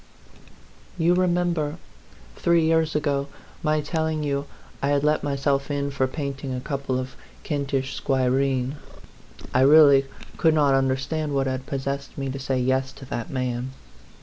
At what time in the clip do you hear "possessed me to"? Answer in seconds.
11.67-12.39